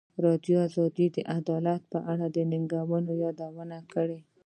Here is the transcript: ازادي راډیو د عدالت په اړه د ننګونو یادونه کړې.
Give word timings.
ازادي 0.19 0.53
راډیو 0.79 1.13
د 1.15 1.17
عدالت 1.37 1.81
په 1.91 1.99
اړه 2.11 2.25
د 2.35 2.37
ننګونو 2.51 3.11
یادونه 3.23 3.77
کړې. 3.93 4.19